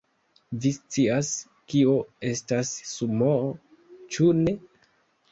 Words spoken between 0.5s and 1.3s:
Vi scias,